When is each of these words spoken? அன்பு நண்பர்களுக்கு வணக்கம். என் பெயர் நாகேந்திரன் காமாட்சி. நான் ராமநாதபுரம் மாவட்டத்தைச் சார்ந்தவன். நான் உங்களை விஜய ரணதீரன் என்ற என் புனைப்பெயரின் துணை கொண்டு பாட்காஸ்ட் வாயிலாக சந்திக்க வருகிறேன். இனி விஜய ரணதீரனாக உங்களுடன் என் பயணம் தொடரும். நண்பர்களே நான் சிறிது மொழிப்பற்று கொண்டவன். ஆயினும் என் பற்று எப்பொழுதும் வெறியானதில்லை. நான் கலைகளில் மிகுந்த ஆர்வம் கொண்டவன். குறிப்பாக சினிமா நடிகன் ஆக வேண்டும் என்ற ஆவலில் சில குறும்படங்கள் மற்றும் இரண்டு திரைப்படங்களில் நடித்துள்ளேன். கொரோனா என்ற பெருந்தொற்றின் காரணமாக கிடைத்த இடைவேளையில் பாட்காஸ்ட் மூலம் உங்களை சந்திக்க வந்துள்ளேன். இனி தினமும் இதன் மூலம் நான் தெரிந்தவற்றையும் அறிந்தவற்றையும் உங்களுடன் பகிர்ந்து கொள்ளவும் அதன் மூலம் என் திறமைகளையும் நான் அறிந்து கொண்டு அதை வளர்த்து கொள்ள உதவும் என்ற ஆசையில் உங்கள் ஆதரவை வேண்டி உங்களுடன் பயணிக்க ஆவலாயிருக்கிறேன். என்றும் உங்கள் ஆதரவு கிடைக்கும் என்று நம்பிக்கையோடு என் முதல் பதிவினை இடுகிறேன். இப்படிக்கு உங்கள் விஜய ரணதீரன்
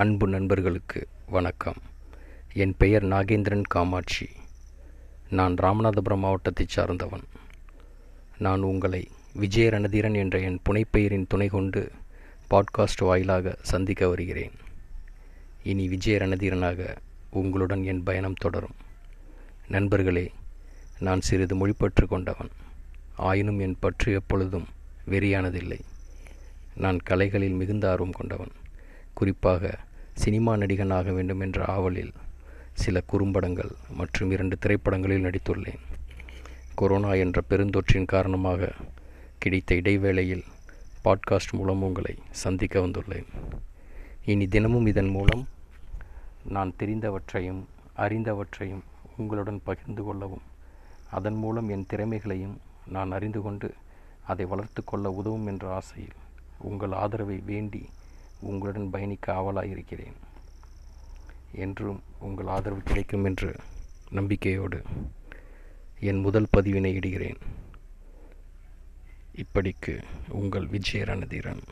அன்பு 0.00 0.28
நண்பர்களுக்கு 0.28 1.08
வணக்கம். 1.26 1.74
என் 2.52 2.74
பெயர் 2.78 3.04
நாகேந்திரன் 3.04 3.62
காமாட்சி. 3.68 4.28
நான் 5.30 5.54
ராமநாதபுரம் 5.54 6.18
மாவட்டத்தைச் 6.18 6.68
சார்ந்தவன். 6.68 7.20
நான் 8.38 8.62
உங்களை 8.62 9.08
விஜய 9.32 9.70
ரணதீரன் 9.70 10.14
என்ற 10.14 10.38
என் 10.38 10.60
புனைப்பெயரின் 10.68 11.24
துணை 11.28 11.48
கொண்டு 11.48 11.92
பாட்காஸ்ட் 12.50 13.04
வாயிலாக 13.04 13.56
சந்திக்க 13.62 14.08
வருகிறேன். 14.08 14.50
இனி 15.62 15.88
விஜய 15.88 16.18
ரணதீரனாக 16.18 16.96
உங்களுடன் 17.30 17.84
என் 17.84 18.02
பயணம் 18.02 18.34
தொடரும். 18.34 18.74
நண்பர்களே 19.68 20.32
நான் 20.98 21.20
சிறிது 21.20 21.56
மொழிப்பற்று 21.56 22.06
கொண்டவன். 22.08 22.48
ஆயினும் 23.16 23.58
என் 23.58 23.76
பற்று 23.80 24.12
எப்பொழுதும் 24.12 24.66
வெறியானதில்லை. 25.08 25.80
நான் 26.74 26.98
கலைகளில் 26.98 27.52
மிகுந்த 27.52 27.90
ஆர்வம் 27.90 28.12
கொண்டவன். 28.12 28.50
குறிப்பாக 29.14 29.78
சினிமா 30.14 30.56
நடிகன் 30.56 30.92
ஆக 30.92 31.12
வேண்டும் 31.12 31.40
என்ற 31.40 31.64
ஆவலில் 31.64 32.12
சில 32.72 33.00
குறும்படங்கள் 33.00 33.70
மற்றும் 33.90 34.30
இரண்டு 34.30 34.58
திரைப்படங்களில் 34.58 35.24
நடித்துள்ளேன். 35.24 35.78
கொரோனா 36.74 37.14
என்ற 37.14 37.40
பெருந்தொற்றின் 37.50 38.04
காரணமாக 38.04 38.72
கிடைத்த 39.38 39.74
இடைவேளையில் 39.74 40.44
பாட்காஸ்ட் 41.04 41.52
மூலம் 41.52 41.82
உங்களை 41.82 42.16
சந்திக்க 42.30 42.80
வந்துள்ளேன். 42.80 43.26
இனி 44.24 44.46
தினமும் 44.46 44.86
இதன் 44.86 45.08
மூலம் 45.08 45.48
நான் 46.44 46.74
தெரிந்தவற்றையும் 46.78 47.62
அறிந்தவற்றையும் 47.96 48.80
உங்களுடன் 49.16 49.60
பகிர்ந்து 49.64 50.02
கொள்ளவும் 50.02 50.42
அதன் 51.10 51.34
மூலம் 51.34 51.68
என் 51.68 51.86
திறமைகளையும் 51.90 52.56
நான் 52.86 53.12
அறிந்து 53.12 53.42
கொண்டு 53.42 53.74
அதை 54.26 54.46
வளர்த்து 54.46 54.84
கொள்ள 54.84 55.10
உதவும் 55.10 55.46
என்ற 55.46 55.74
ஆசையில் 55.74 56.12
உங்கள் 56.58 56.92
ஆதரவை 56.92 57.42
வேண்டி 57.46 57.88
உங்களுடன் 58.40 58.90
பயணிக்க 58.90 59.32
ஆவலாயிருக்கிறேன். 59.32 60.12
என்றும் 61.52 62.02
உங்கள் 62.18 62.46
ஆதரவு 62.46 62.82
கிடைக்கும் 62.82 63.24
என்று 63.24 63.56
நம்பிக்கையோடு 64.10 64.82
என் 66.00 66.20
முதல் 66.20 66.46
பதிவினை 66.56 66.92
இடுகிறேன். 66.94 67.40
இப்படிக்கு 69.34 70.02
உங்கள் 70.28 70.66
விஜய 70.66 71.04
ரணதீரன் 71.04 71.62